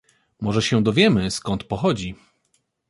Może 0.41 0.61
się 0.61 0.83
dowiemy, 0.83 1.31
skąd 1.31 1.63
pochodzi. 1.63 2.15